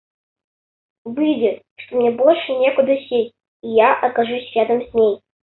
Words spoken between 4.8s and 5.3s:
с ней.